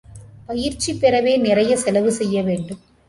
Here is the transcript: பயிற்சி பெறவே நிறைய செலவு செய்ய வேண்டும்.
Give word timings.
பயிற்சி 0.47 0.91
பெறவே 0.93 1.33
நிறைய 1.39 1.77
செலவு 1.77 2.11
செய்ய 2.11 2.43
வேண்டும். 2.43 2.81